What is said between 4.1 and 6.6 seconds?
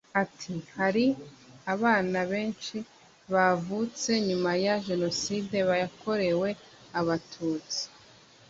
nyuma ya Jenoside yakorewe